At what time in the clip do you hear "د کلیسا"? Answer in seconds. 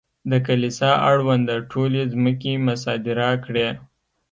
0.31-0.91